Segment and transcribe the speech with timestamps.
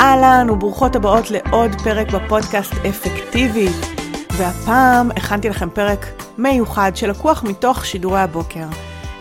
[0.00, 3.76] אהלן וברוכות הבאות לעוד פרק בפודקאסט אפקטיבית.
[4.36, 6.06] והפעם הכנתי לכם פרק
[6.38, 8.64] מיוחד שלקוח מתוך שידורי הבוקר.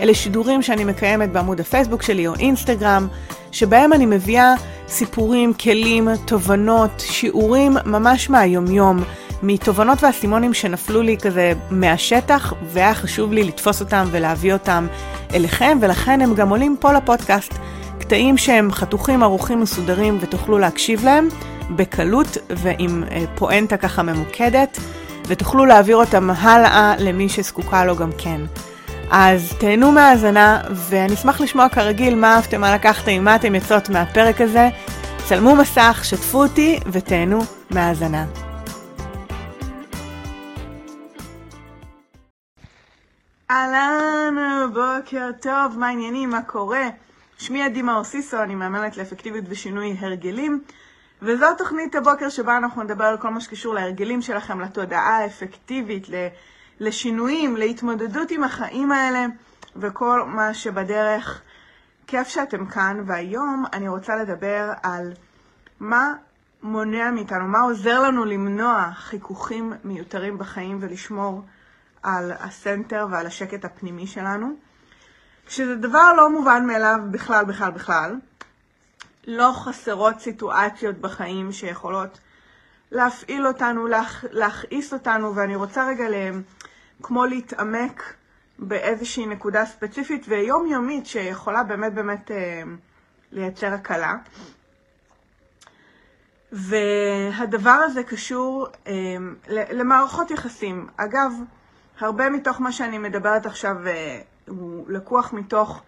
[0.02, 3.08] אלה שידורים שאני מקיימת בעמוד הפייסבוק שלי או אינסטגרם,
[3.52, 4.54] שבהם אני מביאה
[4.88, 9.04] סיפורים, כלים, תובנות, שיעורים ממש מהיומיום,
[9.44, 14.88] מתובנות ואסימונים שנפלו לי כזה מהשטח, והיה חשוב לי לתפוס אותם ולהביא אותם
[15.34, 17.54] אליכם, ולכן הם גם עולים פה לפודקאסט.
[18.14, 21.27] קטעים שהם חתוכים, ערוכים, מסודרים, ותוכלו להקשיב להם
[21.75, 24.79] בקלות ועם אה, פואנטה ככה ממוקדת,
[25.28, 28.41] ותוכלו להעביר אותם הלאה למי שזקוקה לו גם כן.
[29.11, 34.41] אז תהנו מהאזנה, ואני אשמח לשמוע כרגיל מה אהבתם, מה לקחתם, מה אתם יוצאות מהפרק
[34.41, 34.69] הזה.
[35.25, 37.39] צלמו מסך, שתפו אותי ותהנו
[37.72, 38.25] מהאזנה.
[43.52, 44.36] אהלן,
[44.73, 46.89] בוקר טוב, מה העניינים, מה קורה?
[47.38, 50.61] שמי עדי מאורסיסו, אני מאמנת לאפקטיביות ושינוי הרגלים,
[51.22, 56.08] וזו תוכנית הבוקר שבה אנחנו נדבר על כל מה שקשור להרגלים שלכם, לתודעה האפקטיבית,
[56.80, 59.25] לשינויים, להתמודדות עם החיים האלה
[59.75, 61.41] וכל מה שבדרך.
[62.08, 65.13] כיף שאתם כאן, והיום אני רוצה לדבר על
[65.80, 66.13] מה
[66.63, 71.41] מונע מאיתנו, מה עוזר לנו למנוע חיכוכים מיותרים בחיים ולשמור
[72.03, 74.55] על הסנטר ועל השקט הפנימי שלנו.
[75.47, 78.16] שזה דבר לא מובן מאליו בכלל, בכלל, בכלל.
[79.27, 82.19] לא חסרות סיטואציות בחיים שיכולות
[82.91, 84.25] להפעיל אותנו, להכ...
[84.31, 86.16] להכעיס אותנו, ואני רוצה רגע ל...
[87.03, 88.14] כמו להתעמק
[88.59, 92.61] באיזושהי נקודה ספציפית ויומיומית שיכולה באמת באמת אה,
[93.31, 94.14] לייצר הקלה.
[96.52, 98.94] והדבר הזה קשור אה,
[99.49, 100.88] למערכות יחסים.
[100.97, 101.31] אגב,
[101.99, 105.81] הרבה מתוך מה שאני מדברת עכשיו אה, הוא לקוח מתוך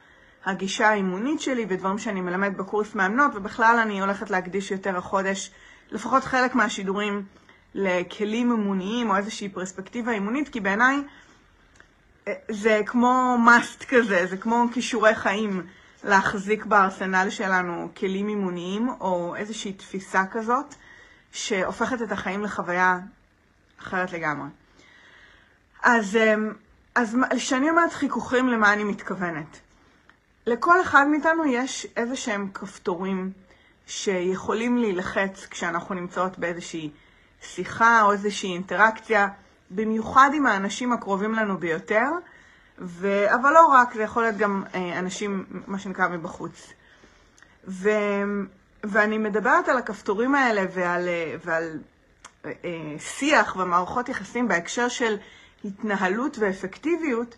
[0.45, 5.51] הגישה האימונית שלי ודברים שאני מלמד בקורס מאמנות, ובכלל אני הולכת להקדיש יותר החודש,
[5.91, 7.25] לפחות חלק מהשידורים,
[7.73, 10.95] לכלים אימוניים או איזושהי פרספקטיבה אימונית, כי בעיניי
[12.27, 15.67] אה, זה כמו must כזה, זה כמו כישורי חיים
[16.03, 20.75] להחזיק בארסנל שלנו כלים אימוניים, או איזושהי תפיסה כזאת,
[21.31, 22.99] שהופכת את החיים לחוויה
[23.81, 24.47] אחרת לגמרי.
[25.83, 26.53] אז אמ,
[26.95, 29.59] אז כשאני אומרת חיכוכים, למה אני מתכוונת?
[30.47, 33.31] לכל אחד מאיתנו יש איזה שהם כפתורים
[33.87, 36.91] שיכולים להילחץ כשאנחנו נמצאות באיזושהי
[37.41, 39.27] שיחה או איזושהי אינטראקציה,
[39.71, 42.07] במיוחד עם האנשים הקרובים לנו ביותר,
[42.79, 43.25] ו...
[43.35, 46.73] אבל לא רק, זה יכול להיות גם אה, אנשים, מה שנקרא, מבחוץ.
[47.67, 47.89] ו...
[48.83, 51.79] ואני מדברת על הכפתורים האלה ועל, אה, ועל
[52.45, 52.51] אה,
[52.99, 55.17] שיח ומערכות יחסים בהקשר של
[55.65, 57.35] התנהלות ואפקטיביות,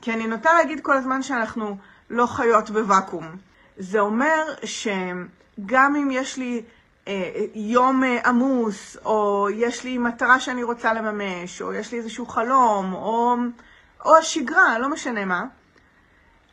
[0.00, 1.76] כי אני נוטה להגיד כל הזמן שאנחנו
[2.10, 3.24] לא חיות בוואקום.
[3.78, 6.62] זה אומר שגם אם יש לי
[7.08, 12.26] אה, יום אה, עמוס, או יש לי מטרה שאני רוצה לממש, או יש לי איזשהו
[12.26, 13.36] חלום, או,
[14.04, 15.44] או השגרה, לא משנה מה,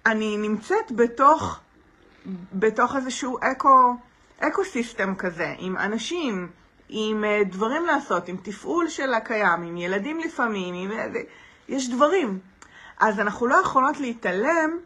[0.05, 1.59] אני נמצאת בתוך,
[2.53, 3.95] בתוך איזשהו eco,
[4.39, 6.49] eco-system כזה, עם אנשים,
[6.89, 10.91] עם אה, דברים לעשות, עם תפעול של הקיים, עם ילדים לפעמים, עם...
[10.91, 11.07] אה,
[11.67, 12.39] יש דברים.
[12.99, 14.77] אז אנחנו לא יכולות להתעלם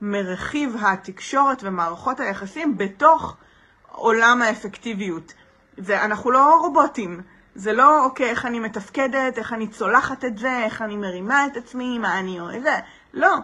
[0.00, 3.36] מרכיב התקשורת ומערכות היחסים בתוך
[3.92, 5.32] עולם האפקטיביות.
[5.78, 7.20] ואנחנו לא רובוטים.
[7.54, 11.56] זה לא, אוקיי, איך אני מתפקדת, איך אני צולחת את זה, איך אני מרימה את
[11.56, 12.78] עצמי, מה אני אוהב, זה.
[13.14, 13.36] לא.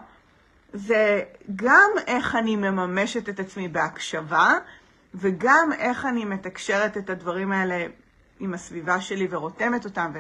[0.72, 1.22] זה
[1.56, 4.53] גם איך אני מממשת את עצמי בהקשבה,
[5.15, 7.87] וגם איך אני מתקשרת את הדברים האלה
[8.41, 10.13] עם הסביבה שלי ורותמת אותם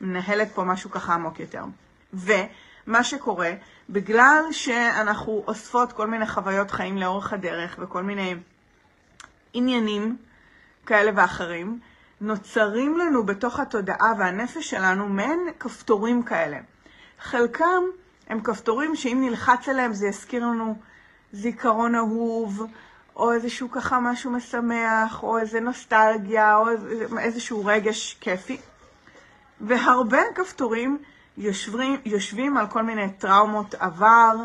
[0.00, 1.64] ומנהלת פה משהו ככה עמוק יותר.
[2.12, 3.50] ומה שקורה,
[3.90, 8.34] בגלל שאנחנו אוספות כל מיני חוויות חיים לאורך הדרך וכל מיני
[9.52, 10.16] עניינים
[10.86, 11.80] כאלה ואחרים,
[12.20, 16.58] נוצרים לנו בתוך התודעה והנפש שלנו מעין כפתורים כאלה.
[17.20, 17.82] חלקם
[18.28, 20.78] הם כפתורים שאם נלחץ עליהם זה יזכיר לנו
[21.32, 22.66] זיכרון אהוב,
[23.16, 26.66] או איזשהו ככה משהו משמח, או איזה נוסטלגיה, או
[27.18, 28.56] איזשהו רגש כיפי.
[29.60, 30.98] והרבה כפתורים
[31.38, 34.36] יושבים, יושבים על כל מיני טראומות עבר,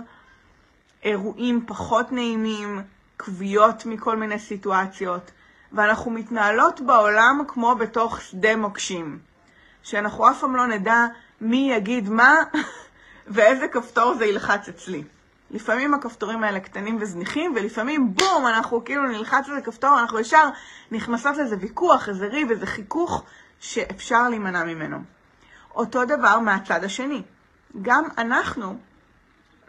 [1.04, 2.82] אירועים פחות נעימים,
[3.18, 5.32] קביעות מכל מיני סיטואציות,
[5.72, 9.20] ואנחנו מתנהלות בעולם כמו בתוך שדה מוקשים,
[9.84, 11.06] שאנחנו אף פעם לא נדע
[11.42, 12.36] מי יגיד מה
[13.34, 15.04] ואיזה כפתור זה ילחץ אצלי.
[15.52, 20.50] לפעמים הכפתורים האלה קטנים וזניחים, ולפעמים בום, אנחנו כאילו נלחץ איזה כפתור, אנחנו ישר
[20.92, 23.24] נכנסות לאיזה ויכוח, איזה ריב, איזה חיכוך,
[23.60, 24.98] שאפשר להימנע ממנו.
[25.76, 27.22] אותו דבר מהצד השני.
[27.82, 28.78] גם אנחנו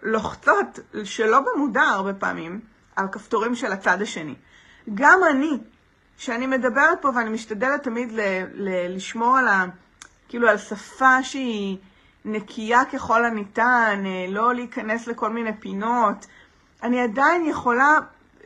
[0.03, 2.61] לוחצות, שלא במודע הרבה פעמים,
[2.97, 4.35] על כפתורים של הצד השני.
[4.95, 5.59] גם אני
[6.19, 9.65] שאני מדברת פה ואני משתדלת תמיד ל- ל- לשמור על ה...
[10.29, 11.77] כאילו על שפה שהיא
[12.25, 16.27] נקייה ככל הניתן, אה, לא להיכנס לכל מיני פינות.
[16.83, 17.99] אני עדיין יכולה,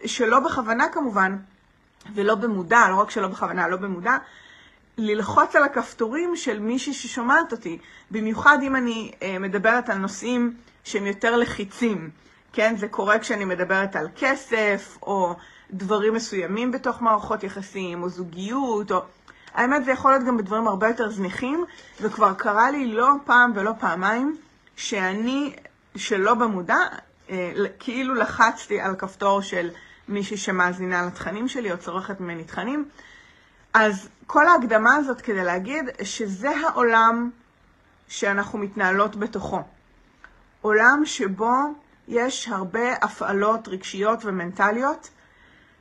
[0.05, 1.37] שלא בכוונה כמובן,
[2.15, 4.17] ולא במודע, לא רק שלא בכוונה, לא במודע,
[4.99, 7.79] ללחוץ על הכפתורים של מישהי ששומעת אותי,
[8.11, 10.55] במיוחד אם אני אה, מדברת על נושאים
[10.85, 12.11] שהם יותר לחיצים.
[12.53, 15.35] כן, זה קורה כשאני מדברת על כסף, או
[15.71, 19.03] דברים מסוימים בתוך מערכות יחסים, או זוגיות, או...
[19.55, 21.65] האמת, זה יכול להיות גם בדברים הרבה יותר זניחים,
[22.01, 24.37] וכבר קרה לי לא פעם ולא פעמיים,
[24.77, 25.57] שאני,
[25.97, 26.79] שלא במודע,
[27.31, 29.71] אה, כאילו לחצתי על כפתור של
[30.09, 32.89] מישהי שמאזינה לתכנים שלי, או צורכת ממני תכנים.
[33.75, 37.31] אז כל ההקדמה הזאת כדי להגיד שזה העולם
[38.09, 39.63] שאנחנו מתנהלות בתוכו.
[40.61, 41.53] עולם שבו
[42.09, 45.11] יש הרבה הפעלות רגשיות ומנטליות,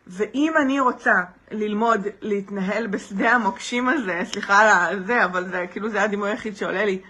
[0.07, 1.15] ואם אני רוצה
[1.51, 6.85] ללמוד להתנהל בשדה המוקשים הזה, סליחה על זה, אבל זה כאילו זה הדימוי היחיד שעולה
[6.85, 7.01] לי,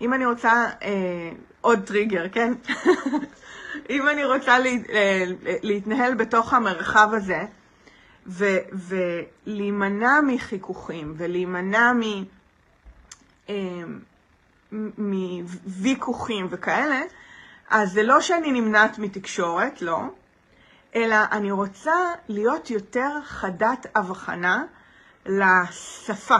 [0.00, 1.30] אם אני רוצה, אה,
[1.60, 2.52] עוד טריגר, כן?
[3.90, 5.24] אם אני רוצה לה, אה,
[5.62, 7.40] להתנהל בתוך המרחב הזה,
[8.26, 12.02] ו, ולהימנע מחיכוכים, ולהימנע מ...
[13.48, 13.54] אה,
[14.98, 17.02] מוויכוחים וכאלה,
[17.70, 20.00] אז זה לא שאני נמנעת מתקשורת, לא,
[20.98, 21.94] אלא אני רוצה
[22.28, 24.64] להיות יותר חדת הבחנה
[25.26, 26.38] לשפה,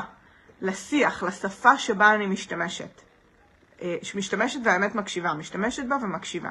[0.63, 3.01] לשיח, לשפה שבה אני משתמשת.
[3.83, 6.51] אה, משתמשת והאמת מקשיבה, משתמשת בה ומקשיבה.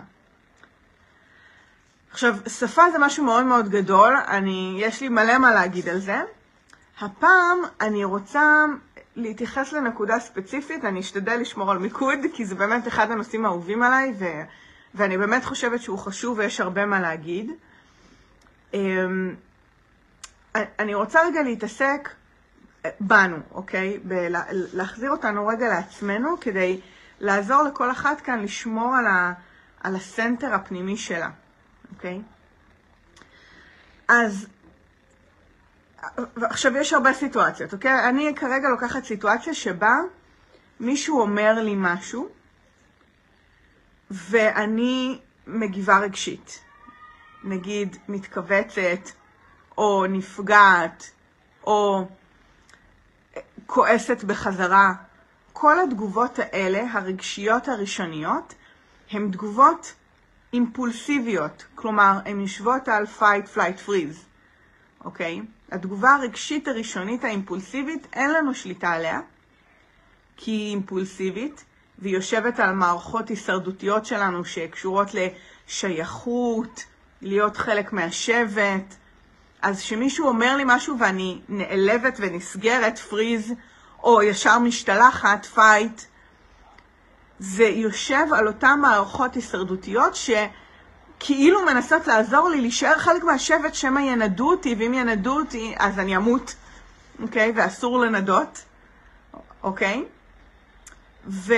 [2.12, 6.22] עכשיו, שפה זה משהו מאוד מאוד גדול, אני, יש לי מלא מה להגיד על זה.
[7.02, 8.66] הפעם אני רוצה
[9.16, 14.14] להתייחס לנקודה ספציפית, אני אשתדל לשמור על מיקוד, כי זה באמת אחד הנושאים האהובים עליי,
[14.20, 14.26] ו,
[14.96, 17.52] ואני באמת חושבת שהוא חשוב ויש הרבה מה להגיד.
[18.74, 19.36] אמ,
[20.56, 22.10] אני רוצה רגע להתעסק
[23.00, 24.00] בנו, אוקיי?
[24.50, 26.82] להחזיר אותנו רגע לעצמנו כדי
[27.20, 29.34] לעזור לכל אחת כאן לשמור על, ה,
[29.84, 31.30] על הסנטר הפנימי שלה,
[31.96, 32.22] אוקיי?
[34.08, 34.48] אז
[36.36, 38.10] עכשיו יש הרבה סיטואציות, אוקיי?
[38.10, 39.96] אני כרגע לוקחת סיטואציה שבה
[40.80, 42.30] מישהו אומר לי משהו
[44.12, 46.67] ואני מגיבה רגשית.
[47.44, 49.10] נגיד מתכווצת,
[49.78, 51.12] או נפגעת,
[51.64, 52.08] או
[53.66, 54.94] כועסת בחזרה.
[55.54, 58.54] כל התגובות האלה, הרגשיות הראשוניות,
[59.12, 59.94] הן תגובות
[60.54, 64.18] אימפולסיביות, כלומר, הן יושבות על fight, flight, freeze,
[65.06, 65.42] אוקיי?
[65.72, 69.20] התגובה הרגשית הראשונית האימפולסיבית, אין לנו שליטה עליה,
[70.38, 71.64] כי היא אימפולסיבית,
[72.00, 76.84] והיא יושבת על מערכות הישרדותיות שלנו שקשורות לשייכות,
[77.22, 78.96] להיות חלק מהשבט.
[79.62, 83.54] אז כשמישהו אומר לי משהו ואני נעלבת ונסגרת, freeze,
[84.04, 86.02] או ישר משתלחת, fight,
[87.40, 94.50] זה יושב על אותן מערכות הישרדותיות שכאילו מנסות לעזור לי להישאר חלק מהשבט שמא ינדו
[94.50, 96.56] אותי, ואם ינדו אותי אז אני אמות,
[97.22, 97.52] אוקיי?
[97.56, 98.64] ואסור לנדות,
[99.64, 100.06] אוקיי?
[101.28, 101.54] ו...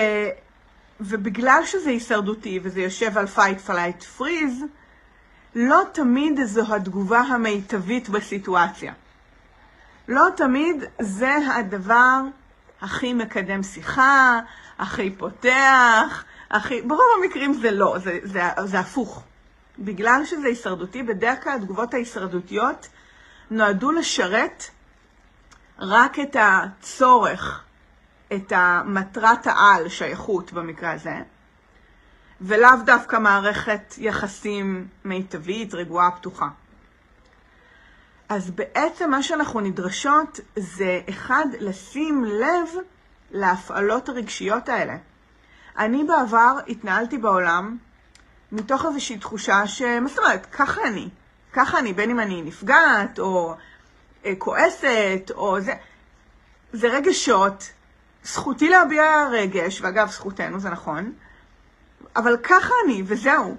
[1.01, 4.63] ובגלל שזה הישרדותי וזה יושב על fight flight freeze,
[5.56, 8.94] לא תמיד זו התגובה המיטבית בסיטואציה.
[10.07, 12.21] לא תמיד זה הדבר
[12.81, 14.40] הכי מקדם שיחה,
[14.80, 16.81] הכי פותח, הכי...
[16.81, 19.23] ברוב המקרים זה לא, זה, זה, זה הפוך.
[19.80, 22.88] בגלל שזה הישרדותי, בדרך כלל התגובות ההישרדותיות
[23.52, 24.64] נועדו לשרת
[25.80, 27.64] רק את הצורך,
[28.33, 31.16] את המטרת העל, שייכות במקרה הזה,
[32.42, 36.48] ולאו דווקא מערכת יחסים מיטבית, רגועה, פתוחה.
[38.30, 42.69] אז בעצם מה שאנחנו נדרשות זה, אחד, לשים לב
[43.31, 44.98] להפעלות הרגשיות האלה.
[45.78, 47.78] אני בעבר התנהלתי בעולם
[48.52, 49.81] מתוך איזושהי תחושה ש...
[49.81, 50.46] מה זאת אומרת?
[50.46, 51.10] ככה אני.
[51.54, 53.56] ככה אני, בין אם אני נפגעת, או
[54.26, 55.74] אה, כועסת, או זה...
[56.74, 57.69] זה רגשות.
[58.24, 61.14] זכותי להביע רגש, ואגב, זכותנו, זה נכון.
[62.16, 63.56] אבל ככה אני, וזהו.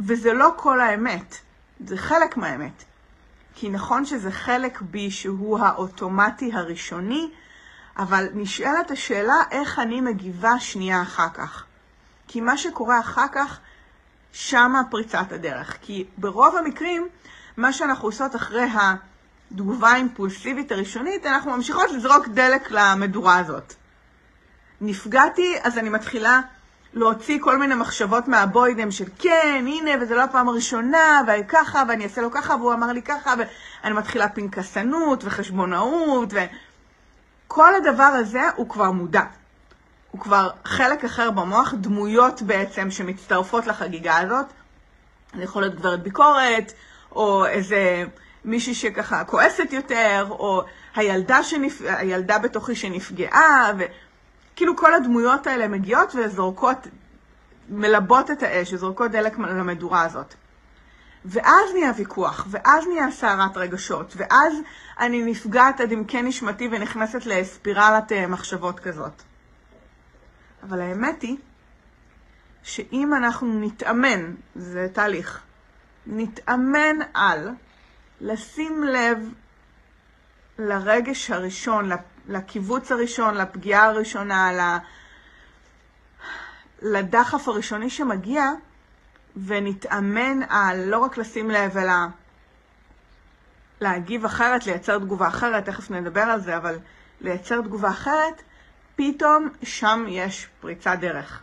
[0.00, 1.36] וזה לא כל האמת,
[1.86, 2.84] זה חלק מהאמת.
[3.54, 7.30] כי נכון שזה חלק בי שהוא האוטומטי הראשוני,
[7.98, 11.64] אבל נשאלת השאלה איך אני מגיבה שנייה אחר כך.
[12.28, 13.58] כי מה שקורה אחר כך,
[14.32, 15.76] שמה פריצת הדרך.
[15.82, 17.08] כי ברוב המקרים,
[17.56, 23.74] מה שאנחנו עושות אחרי התגובה האימפולסיבית הראשונית, אנחנו ממשיכות לזרוק דלק למדורה הזאת.
[24.80, 26.40] נפגעתי, אז אני מתחילה
[26.94, 32.20] להוציא כל מיני מחשבות מהבוידם של כן, הנה, וזה לא הפעם הראשונה, וככה, ואני אעשה
[32.20, 36.34] לו ככה, והוא אמר לי ככה, ואני מתחילה פנקסנות וחשבונאות,
[37.46, 39.22] וכל הדבר הזה הוא כבר מודע.
[40.10, 44.46] הוא כבר חלק אחר במוח, דמויות בעצם שמצטרפות לחגיגה הזאת.
[45.36, 46.72] זה יכול להיות גברת ביקורת,
[47.12, 48.04] או איזה
[48.44, 50.62] מישהי שככה כועסת יותר, או
[50.94, 51.82] הילדה, שנפ...
[51.86, 53.72] הילדה בתוכי שנפגעה,
[54.54, 56.86] וכאילו כל הדמויות האלה מגיעות וזורקות,
[57.68, 60.34] מלבות את האש, זורקות דלק למדורה הזאת.
[61.24, 64.54] ואז נהיה ויכוח, ואז נהיה סערת רגשות, ואז
[65.00, 69.22] אני נפגעת עד עמקי נשמתי ונכנסת לספירלת אה, מחשבות כזאת.
[70.62, 71.36] אבל האמת היא
[72.62, 75.40] שאם אנחנו נתאמן, זה תהליך,
[76.06, 77.48] נתאמן על
[78.20, 79.32] לשים לב
[80.58, 81.88] לרגש הראשון,
[82.28, 84.78] לקיבוץ הראשון, לפגיעה הראשונה,
[86.82, 88.42] לדחף הראשוני שמגיע,
[89.46, 91.92] ונתאמן על לא רק לשים לב, אלא
[93.80, 96.78] להגיב אחרת, לייצר תגובה אחרת, תכף נדבר על זה, אבל
[97.20, 98.42] לייצר תגובה אחרת,
[98.96, 101.42] פתאום שם יש פריצת דרך.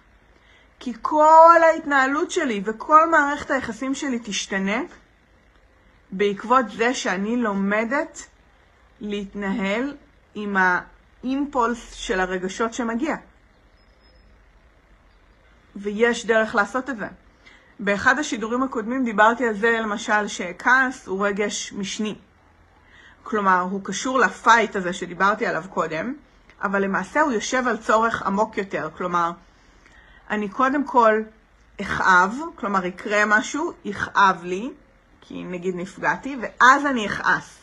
[0.80, 4.82] כי כל ההתנהלות שלי וכל מערכת היחסים שלי תשתנה
[6.12, 8.28] בעקבות זה שאני לומדת
[9.02, 9.96] להתנהל
[10.36, 13.16] עם האימפולס של הרגשות שמגיע.
[15.76, 17.08] ויש דרך לעשות את זה.
[17.80, 22.16] באחד השידורים הקודמים דיברתי על זה למשל שכעס הוא רגש משני.
[23.24, 26.14] כלומר, הוא קשור לפייט הזה שדיברתי עליו קודם,
[26.64, 28.90] אבל למעשה הוא יושב על צורך עמוק יותר.
[28.98, 29.32] כלומר,
[30.30, 31.22] אני קודם כל
[31.82, 34.72] אכאב, כלומר יקרה משהו, יכאב לי,
[35.22, 37.58] כי נגיד נפגעתי, ואז אני אכעס.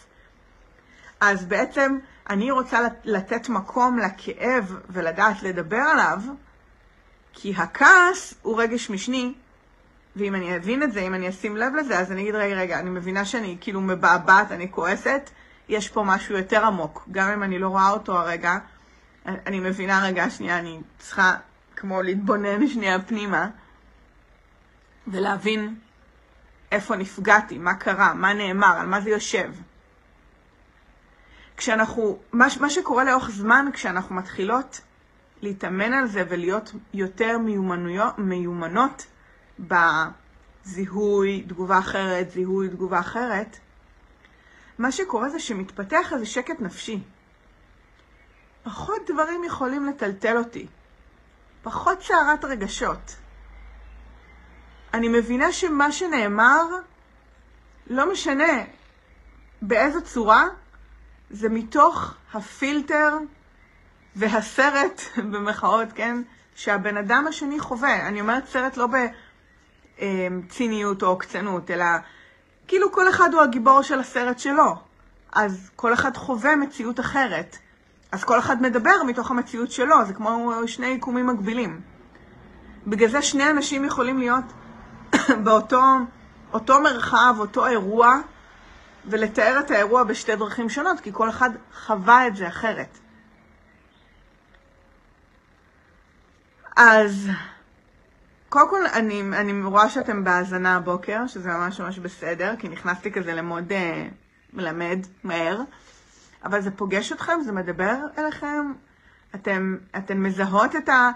[1.20, 1.98] אז בעצם
[2.30, 6.20] אני רוצה לתת מקום לכאב ולדעת לדבר עליו,
[7.32, 9.34] כי הכעס הוא רגש משני,
[10.16, 12.78] ואם אני אבין את זה, אם אני אשים לב לזה, אז אני אגיד, רגע, רגע,
[12.78, 15.30] אני מבינה שאני כאילו מבעבעת, אני כועסת,
[15.68, 18.58] יש פה משהו יותר עמוק, גם אם אני לא רואה אותו הרגע,
[19.26, 21.36] אני מבינה רגע, שנייה, אני צריכה
[21.76, 23.48] כמו להתבונן שנייה פנימה,
[25.06, 25.74] ולהבין
[26.72, 29.50] איפה נפגעתי, מה קרה, מה נאמר, על מה זה יושב.
[31.58, 34.80] כשאנחנו, מה, מה שקורה לאורך זמן, כשאנחנו מתחילות
[35.42, 37.38] להתאמן על זה ולהיות יותר
[38.18, 39.06] מיומנות
[39.58, 43.58] בזיהוי תגובה אחרת, זיהוי תגובה אחרת,
[44.78, 47.00] מה שקורה זה שמתפתח איזה שקט נפשי.
[48.62, 50.66] פחות דברים יכולים לטלטל אותי.
[51.62, 53.16] פחות סערת רגשות.
[54.94, 56.64] אני מבינה שמה שנאמר,
[57.86, 58.64] לא משנה
[59.62, 60.44] באיזו צורה,
[61.30, 63.16] זה מתוך הפילטר
[64.16, 66.22] והסרט, במחאות, כן,
[66.54, 68.08] שהבן אדם השני חווה.
[68.08, 68.86] אני אומרת סרט לא
[69.98, 71.84] בציניות או עוקצנות, אלא
[72.68, 74.76] כאילו כל אחד הוא הגיבור של הסרט שלו.
[75.32, 77.58] אז כל אחד חווה מציאות אחרת.
[78.12, 81.80] אז כל אחד מדבר מתוך המציאות שלו, זה כמו שני יקומים מקבילים.
[82.86, 84.44] בגלל זה שני אנשים יכולים להיות
[85.44, 85.82] באותו
[86.52, 88.20] אותו מרחב, אותו אירוע,
[89.10, 92.98] ולתאר את האירוע בשתי דרכים שונות, כי כל אחד חווה את זה אחרת.
[96.76, 97.28] אז
[98.48, 103.34] קודם כל, אני, אני רואה שאתם בהאזנה הבוקר, שזה ממש ממש בסדר, כי נכנסתי כזה
[103.34, 103.72] למוד
[104.52, 105.60] מלמד מהר.
[106.44, 108.72] אבל זה פוגש אתכם, זה מדבר אליכם,
[109.34, 111.10] אתם, אתן מזהות את, ה,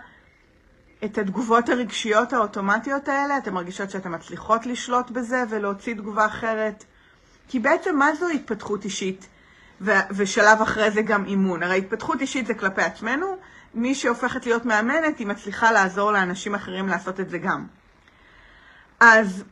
[1.05, 6.85] את התגובות הרגשיות האוטומטיות האלה, אתן מרגישות שאתן מצליחות לשלוט בזה ולהוציא תגובה אחרת.
[7.53, 9.27] כי בעצם מה זו התפתחות אישית?
[9.81, 11.63] ו- ושלב אחרי זה גם אימון.
[11.63, 13.37] הרי התפתחות אישית זה כלפי עצמנו,
[13.75, 17.67] מי שהופכת להיות מאמנת, היא מצליחה לעזור לאנשים אחרים לעשות את זה גם.
[19.01, 19.45] אז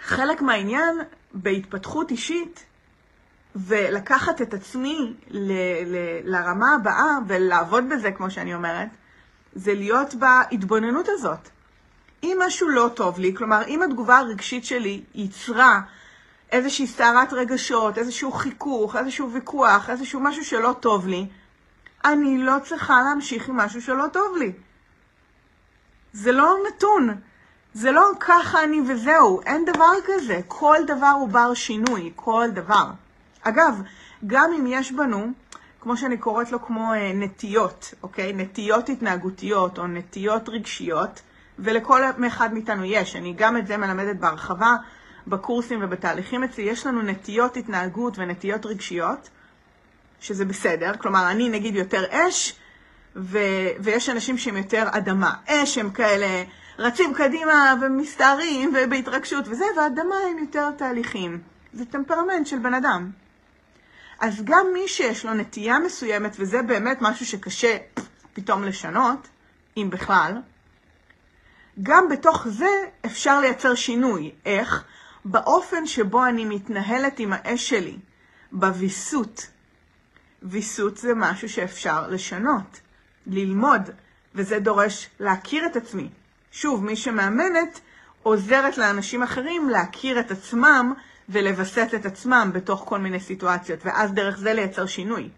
[0.00, 0.98] חלק מהעניין
[1.34, 2.64] בהתפתחות אישית
[3.56, 5.52] ולקחת את עצמי ל,
[5.86, 8.88] ל, לרמה הבאה ולעבוד בזה, כמו שאני אומרת,
[9.52, 11.48] זה להיות בהתבוננות הזאת.
[12.22, 15.80] אם משהו לא טוב לי, כלומר, אם התגובה הרגשית שלי ייצרה
[16.52, 21.26] איזושהי סערת רגשות, איזשהו חיכוך, איזשהו ויכוח, איזשהו משהו שלא טוב לי,
[22.04, 24.52] אני לא צריכה להמשיך עם משהו שלא טוב לי.
[26.12, 27.20] זה לא נתון.
[27.74, 30.40] זה לא ככה אני וזהו, אין דבר כזה.
[30.48, 32.86] כל דבר הוא בר שינוי, כל דבר.
[33.42, 33.82] אגב,
[34.26, 35.26] גם אם יש בנו,
[35.80, 38.32] כמו שאני קוראת לו כמו אה, נטיות, אוקיי?
[38.32, 41.20] נטיות התנהגותיות או נטיות רגשיות,
[41.58, 43.16] ולכל אחד מאיתנו יש.
[43.16, 44.76] אני גם את זה מלמדת בהרחבה
[45.26, 46.64] בקורסים ובתהליכים אצלי.
[46.64, 49.28] יש לנו נטיות התנהגות ונטיות רגשיות,
[50.20, 50.92] שזה בסדר.
[50.98, 52.54] כלומר, אני נגיד יותר אש,
[53.16, 55.34] ו- ויש אנשים שהם יותר אדמה.
[55.46, 56.44] אש הם כאלה
[56.78, 61.40] רצים קדימה ומסתערים ובהתרגשות וזה, ואדמה הם יותר תהליכים.
[61.72, 63.10] זה טמפרמנט של בן אדם.
[64.20, 67.76] אז גם מי שיש לו נטייה מסוימת, וזה באמת משהו שקשה
[68.32, 69.28] פתאום לשנות,
[69.76, 70.36] אם בכלל,
[71.82, 72.68] גם בתוך זה
[73.06, 74.30] אפשר לייצר שינוי.
[74.46, 74.84] איך?
[75.24, 77.96] באופן שבו אני מתנהלת עם האש שלי,
[78.52, 79.46] בוויסות.
[80.42, 82.80] ויסות זה משהו שאפשר לשנות,
[83.26, 83.90] ללמוד,
[84.34, 86.08] וזה דורש להכיר את עצמי.
[86.52, 87.80] שוב, מי שמאמנת
[88.22, 90.92] עוזרת לאנשים אחרים להכיר את עצמם
[91.28, 95.28] ולווסת את עצמם בתוך כל מיני סיטואציות, ואז דרך זה לייצר שינוי.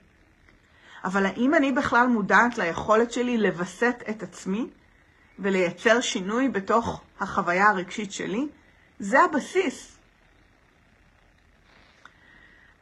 [1.05, 4.67] אבל האם אני בכלל מודעת ליכולת שלי לווסת את עצמי
[5.39, 8.49] ולייצר שינוי בתוך החוויה הרגשית שלי?
[9.03, 9.97] זה הבסיס.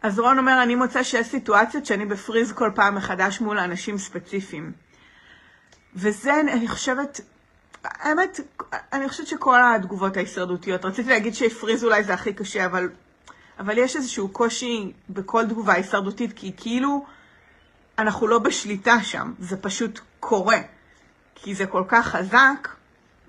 [0.02, 4.72] אז רון אומר, אני מוצא שיש סיטואציות שאני בפריז כל פעם מחדש מול אנשים ספציפיים.
[5.94, 7.20] וזה, אני חושבת,
[7.84, 8.40] האמת,
[8.92, 12.88] אני חושבת שכל התגובות ההישרדותיות, רציתי להגיד שהפריז אולי זה הכי קשה, אבל,
[13.58, 17.06] אבל יש איזשהו קושי בכל תגובה הישרדותית, כי כאילו
[17.98, 20.58] אנחנו לא בשליטה שם, זה פשוט קורה.
[21.34, 22.68] כי זה כל כך חזק,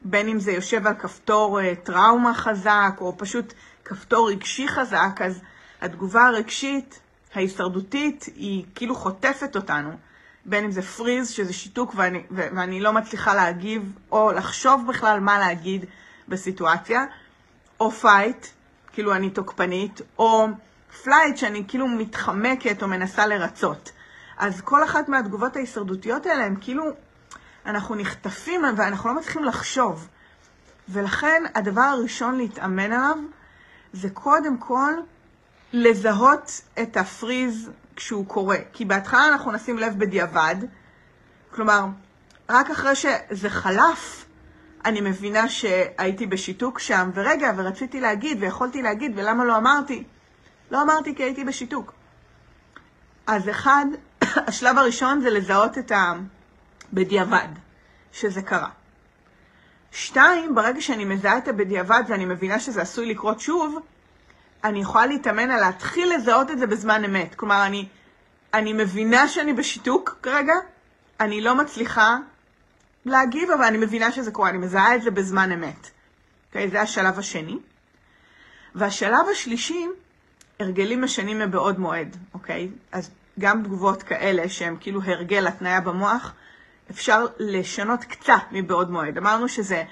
[0.01, 3.53] בין אם זה יושב על כפתור אה, טראומה חזק, או פשוט
[3.85, 5.41] כפתור רגשי חזק, אז
[5.81, 6.99] התגובה הרגשית,
[7.35, 9.91] ההישרדותית, היא כאילו חוטפת אותנו.
[10.45, 15.39] בין אם זה freeze, שזה שיתוק ואני, ואני לא מצליחה להגיב, או לחשוב בכלל מה
[15.39, 15.85] להגיד
[16.27, 17.05] בסיטואציה,
[17.79, 18.47] או fight,
[18.93, 20.47] כאילו אני תוקפנית, או
[21.03, 23.91] flight שאני כאילו מתחמקת או מנסה לרצות.
[24.37, 26.83] אז כל אחת מהתגובות ההישרדותיות האלה הם כאילו,
[27.65, 30.07] אנחנו נחטפים ואנחנו לא מצליחים לחשוב.
[30.89, 33.17] ולכן הדבר הראשון להתאמן עליו
[33.93, 34.93] זה קודם כל
[35.73, 38.57] לזהות את הפריז כשהוא קורה.
[38.73, 40.55] כי בהתחלה אנחנו נשים לב בדיעבד,
[41.51, 41.85] כלומר,
[42.49, 44.25] רק אחרי שזה חלף,
[44.85, 50.03] אני מבינה שהייתי בשיתוק שם, ורגע, ורציתי להגיד, ויכולתי להגיד, ולמה לא אמרתי?
[50.71, 51.93] לא אמרתי כי הייתי בשיתוק.
[53.27, 53.85] אז אחד,
[54.47, 56.13] השלב הראשון זה לזהות את ה...
[56.93, 57.47] בדיעבד,
[58.11, 58.69] שזה קרה.
[59.91, 63.79] שתיים, ברגע שאני מזהה את הבדיעבד ואני מבינה שזה עשוי לקרות שוב,
[64.63, 67.35] אני יכולה להתאמן על להתחיל לזהות את זה בזמן אמת.
[67.35, 67.87] כלומר, אני,
[68.53, 70.53] אני מבינה שאני בשיתוק כרגע,
[71.19, 72.17] אני לא מצליחה
[73.05, 75.85] להגיב, אבל אני מבינה שזה קורה, אני מזהה את זה בזמן אמת.
[75.85, 75.89] Okay,
[76.47, 76.69] אוקיי?
[76.69, 77.57] זה השלב השני.
[78.75, 79.87] והשלב השלישי,
[80.59, 82.69] הרגלים משנים מבעוד מועד, אוקיי?
[82.71, 82.97] Okay?
[82.97, 86.33] אז גם תגובות כאלה שהן כאילו הרגל התניה במוח,
[86.91, 89.17] אפשר לשנות קצת מבעוד מועד.
[89.17, 89.83] אמרנו שזה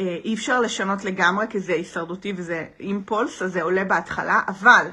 [0.00, 4.86] אה, אי אפשר לשנות לגמרי כי זה הישרדותי וזה אימפולס, אז זה עולה בהתחלה, אבל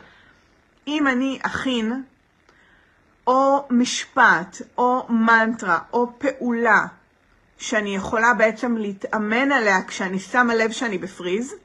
[0.87, 2.03] אם אני אכין
[3.27, 6.85] או משפט, או מנטרה, או פעולה
[7.57, 11.55] שאני יכולה בעצם להתאמן עליה כשאני שמה לב שאני בפריז,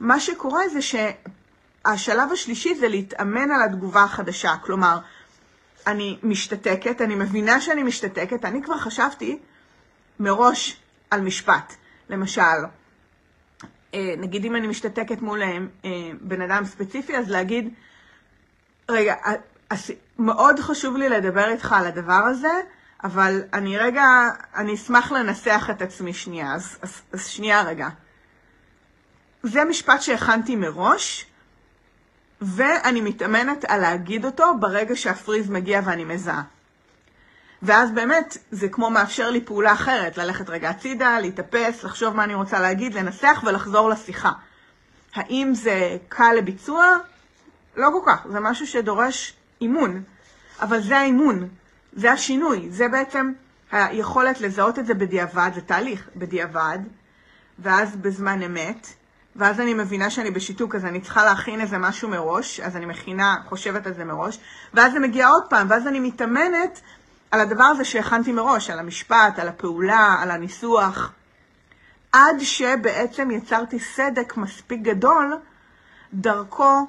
[0.00, 4.54] מה שקורה זה שהשלב השלישי זה להתאמן על התגובה החדשה.
[4.62, 4.98] כלומר,
[5.86, 9.38] אני משתתקת, אני מבינה שאני משתתקת, אני כבר חשבתי
[10.20, 11.74] מראש על משפט.
[12.08, 12.40] למשל,
[13.94, 15.58] אה, נגיד אם אני משתתקת מול אה,
[16.20, 17.74] בן אדם ספציפי, אז להגיד,
[18.88, 19.14] רגע,
[20.18, 22.52] מאוד חשוב לי לדבר איתך על הדבר הזה,
[23.04, 24.04] אבל אני רגע,
[24.56, 27.88] אני אשמח לנסח את עצמי שנייה, אז, אז, אז שנייה רגע.
[29.42, 31.26] זה משפט שהכנתי מראש,
[32.42, 36.42] ואני מתאמנת על להגיד אותו ברגע שהפריז מגיע ואני מזהה.
[37.62, 42.34] ואז באמת זה כמו מאפשר לי פעולה אחרת, ללכת רגע הצידה, להתאפס, לחשוב מה אני
[42.34, 44.32] רוצה להגיד, לנסח ולחזור לשיחה.
[45.14, 46.96] האם זה קל לביצוע?
[47.76, 50.02] לא כל כך, זה משהו שדורש אימון.
[50.60, 51.48] אבל זה האימון,
[51.92, 53.32] זה השינוי, זה בעצם
[53.72, 56.78] היכולת לזהות את זה בדיעבד, זה תהליך בדיעבד,
[57.58, 58.86] ואז בזמן אמת,
[59.36, 63.36] ואז אני מבינה שאני בשיתוק, אז אני צריכה להכין איזה משהו מראש, אז אני מכינה,
[63.48, 64.38] חושבת על זה מראש,
[64.74, 66.80] ואז זה מגיע עוד פעם, ואז אני מתאמנת
[67.30, 71.12] על הדבר הזה שהכנתי מראש, על המשפט, על הפעולה, על הניסוח,
[72.12, 75.38] עד שבעצם יצרתי סדק מספיק גדול,
[76.14, 76.86] דרכו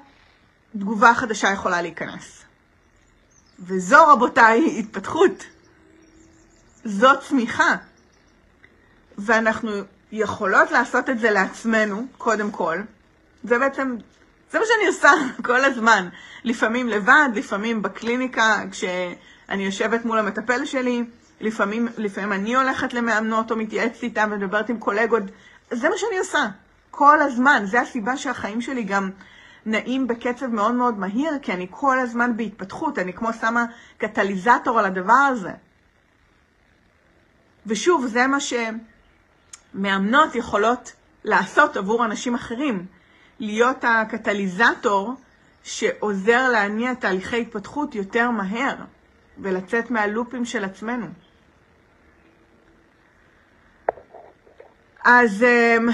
[0.78, 2.44] תגובה חדשה יכולה להיכנס.
[3.60, 5.44] וזו, רבותיי, התפתחות.
[6.86, 7.76] זו צמיחה.
[9.18, 9.72] ואנחנו
[10.16, 12.78] יכולות לעשות את זה לעצמנו, קודם כל.
[13.44, 13.96] זה בעצם,
[14.52, 15.12] זה מה שאני עושה
[15.46, 16.10] כל הזמן.
[16.44, 21.04] לפעמים לבד, לפעמים בקליניקה, כשאני יושבת מול המטפל שלי,
[21.42, 25.24] לפעמים, לפעמים אני הולכת למאמנות או מתייעצת איתם ומדברת עם קולגות.
[25.72, 26.46] זה מה שאני עושה,
[26.92, 27.64] כל הזמן.
[27.66, 29.10] זה הסיבה שהחיים שלי גם
[29.66, 33.66] נעים בקצב מאוד מאוד מהיר, כי אני כל הזמן בהתפתחות, אני כמו שמה
[33.98, 35.52] קטליזטור על הדבר הזה.
[37.66, 38.40] ושוב, זה מה
[39.74, 40.92] שמאמנות יכולות
[41.24, 42.86] לעשות עבור אנשים אחרים.
[43.40, 45.14] להיות הקטליזטור
[45.64, 48.76] שעוזר להניע תהליכי התפתחות יותר מהר
[49.38, 51.08] ולצאת מהלופים של עצמנו.
[55.04, 55.90] אז אמ,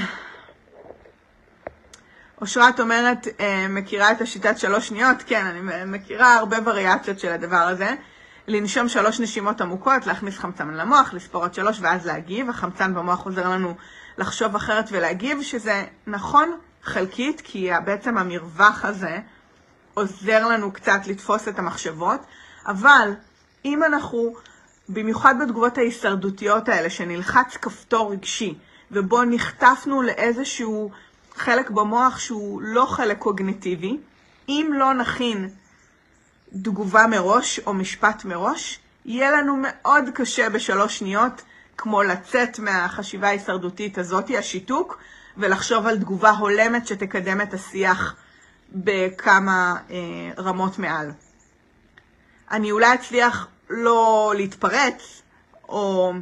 [2.42, 5.18] אושרת אומרת, אה, מכירה את השיטת שלוש שניות?
[5.26, 7.96] כן, אני מכירה הרבה וריאציות של הדבר הזה.
[8.50, 12.50] לנשום שלוש נשימות עמוקות, להכניס חמצן למוח, לספור עד שלוש ואז להגיב.
[12.50, 13.76] החמצן במוח עוזר לנו
[14.18, 19.20] לחשוב אחרת ולהגיב, שזה נכון חלקית, כי בעצם המרווח הזה
[19.94, 22.20] עוזר לנו קצת לתפוס את המחשבות,
[22.68, 23.14] אבל
[23.66, 24.34] אם אנחנו,
[24.90, 28.58] במיוחד בתגובות ההישרדותיות האלה, שנלחץ כפתור רגשי,
[28.92, 30.92] ובו נחטפנו לאיזשהו
[31.36, 33.98] חלק במוח שהוא לא חלק קוגניטיבי,
[34.50, 35.50] אם לא נכין
[36.64, 41.42] תגובה מראש או משפט מראש, יהיה לנו מאוד קשה בשלוש שניות,
[41.78, 44.98] כמו לצאת מהחשיבה ההישרדותית הזאתי, השיתוק,
[45.38, 48.16] ולחשוב על תגובה הולמת שתקדם את השיח
[48.72, 49.96] בכמה אה,
[50.38, 51.12] רמות מעל.
[52.52, 55.22] אני אולי אצליח לא להתפרץ,
[55.70, 56.14] או,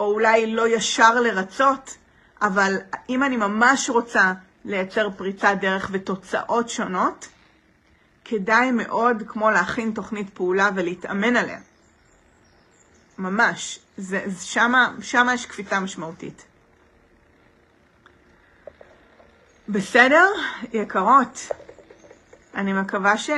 [0.00, 1.96] או אולי לא ישר לרצות,
[2.42, 2.76] אבל
[3.08, 4.32] אם אני ממש רוצה
[4.64, 7.28] לייצר פריצת דרך ותוצאות שונות,
[8.28, 11.58] כדאי מאוד כמו להכין תוכנית פעולה ולהתאמן עליה.
[13.18, 13.78] ממש.
[13.96, 16.44] זה, שמה, שמה יש קפיצה משמעותית.
[19.68, 20.26] בסדר,
[20.72, 21.48] יקרות?
[22.54, 23.32] אני מקווה שזה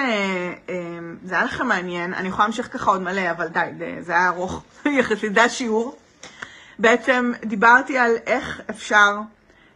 [1.30, 2.14] היה לכם מעניין.
[2.14, 4.62] אני יכולה להמשיך ככה עוד מלא, אבל די, זה היה ארוך
[4.98, 5.98] יחסית, זה השיעור.
[6.78, 9.18] בעצם דיברתי על איך אפשר,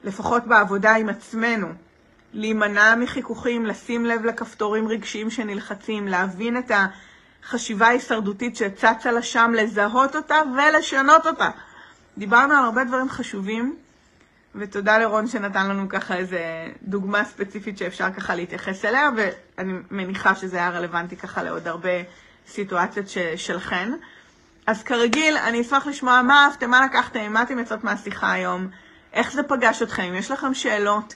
[0.04, 1.68] לפחות בעבודה עם עצמנו,
[2.34, 6.70] להימנע מחיכוכים, לשים לב לכפתורים רגשיים שנלחצים, להבין את
[7.44, 11.50] החשיבה ההישרדותית שצצה לה שם, לזהות אותה ולשנות אותה.
[12.18, 13.76] דיברנו על הרבה דברים חשובים,
[14.54, 20.56] ותודה לרון שנתן לנו ככה איזה דוגמה ספציפית שאפשר ככה להתייחס אליה, ואני מניחה שזה
[20.56, 21.90] היה רלוונטי ככה לעוד הרבה
[22.48, 23.92] סיטואציות שלכן.
[24.66, 28.68] אז כרגיל, אני אשמח לשמוע מה אהבתם, מה לקחתם, מה אתם יוצאות מהשיחה היום,
[29.12, 31.14] איך זה פגש אתכם, אם יש לכם שאלות.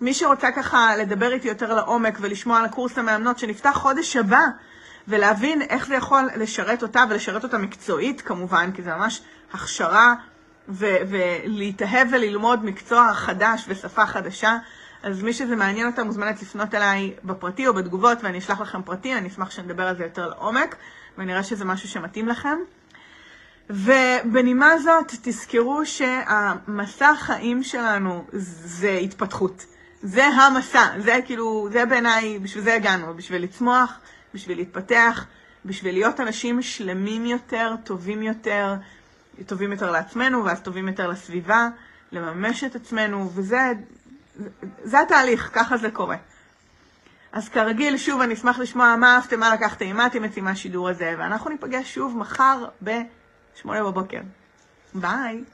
[0.00, 4.40] מי שרוצה ככה לדבר איתי יותר לעומק ולשמוע על הקורס המאמנות שנפתח חודש הבא,
[5.08, 10.14] ולהבין איך זה יכול לשרת אותה ולשרת אותה מקצועית כמובן, כי זה ממש הכשרה
[10.68, 14.58] ו- ולהתאהב וללמוד מקצוע חדש ושפה חדשה.
[15.02, 19.14] אז מי שזה מעניין אותה מוזמנת לפנות אליי בפרטי או בתגובות ואני אשלח לכם פרטי,
[19.14, 20.76] אני אשמח שנדבר על זה יותר לעומק
[21.18, 22.58] ונראה שזה משהו שמתאים לכם.
[23.70, 29.66] ובנימה זאת, תזכרו שהמסע החיים שלנו זה התפתחות.
[30.02, 33.98] זה המסע, זה כאילו, זה בעיניי, בשביל זה הגענו, בשביל לצמוח,
[34.34, 35.26] בשביל להתפתח,
[35.64, 38.74] בשביל להיות אנשים שלמים יותר, טובים יותר,
[39.46, 41.68] טובים יותר לעצמנו, ואז טובים יותר לסביבה,
[42.12, 43.72] לממש את עצמנו, וזה
[44.82, 46.16] זה התהליך, ככה זה קורה.
[47.32, 51.14] אז כרגיל, שוב, אני אשמח לשמוע מה אהבתם, מה לקחתם, מה אתם יוצאים מהשידור הזה,
[51.18, 54.20] ואנחנו ניפגש שוב מחר ב-8 בבוקר.
[54.94, 55.44] ביי.